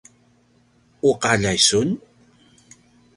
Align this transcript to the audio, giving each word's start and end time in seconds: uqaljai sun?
uqaljai 1.09 1.59
sun? 1.67 1.89